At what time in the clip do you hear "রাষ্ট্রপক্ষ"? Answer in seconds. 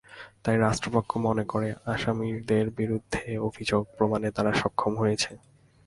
0.57-1.11